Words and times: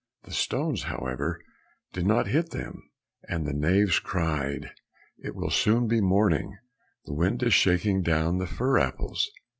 The 0.23 0.31
stones, 0.33 0.81
however, 0.85 1.39
did 1.93 2.07
not 2.07 2.25
hit 2.25 2.49
them, 2.49 2.89
and 3.29 3.45
the 3.45 3.53
knaves 3.53 3.99
cried, 3.99 4.71
"It 5.19 5.35
will 5.35 5.51
soon 5.51 5.85
be 5.87 6.01
morning, 6.01 6.57
the 7.05 7.13
wind 7.13 7.43
is 7.43 7.53
shaking 7.53 8.01
down 8.01 8.39
the 8.39 8.47
fir 8.47 8.79
apples." 8.79 9.29